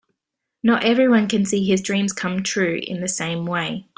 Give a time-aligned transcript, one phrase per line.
[0.63, 3.85] Not everyone can see his dreams come true in the same way.